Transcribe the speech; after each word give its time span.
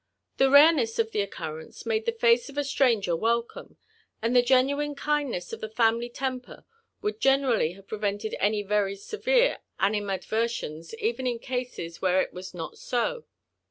The 0.37 0.49
rareness 0.49 0.97
of 0.97 1.11
the 1.11 1.21
occurrence 1.21 1.85
made 1.85 2.07
the 2.07 2.11
face 2.11 2.49
of 2.49 2.57
a 2.57 2.63
stranger 2.63 3.15
welcome, 3.15 3.77
and 4.19 4.35
the 4.35 4.41
genuine 4.41 4.95
kindness 4.95 5.53
of 5.53 5.61
the 5.61 5.69
family 5.69 6.09
temper 6.09 6.65
would 7.03 7.19
ge 7.21 7.25
nerally 7.27 7.75
have 7.75 7.85
])revented 7.91 8.35
any 8.39 8.63
very 8.63 8.95
severe 8.95 9.59
animadversions 9.79 10.95
even 10.95 11.27
in 11.27 11.37
cases 11.37 12.01
where 12.01 12.19
it 12.19 12.33
was 12.33 12.51
not 12.51 12.79
so. 12.79 13.25